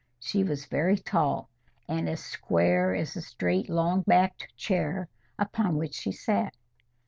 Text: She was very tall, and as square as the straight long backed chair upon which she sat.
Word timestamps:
She 0.19 0.43
was 0.43 0.65
very 0.65 0.97
tall, 0.97 1.47
and 1.87 2.09
as 2.09 2.23
square 2.23 2.95
as 2.95 3.13
the 3.13 3.21
straight 3.21 3.69
long 3.69 4.01
backed 4.01 4.47
chair 4.57 5.09
upon 5.37 5.77
which 5.77 5.93
she 5.93 6.11
sat. 6.11 6.55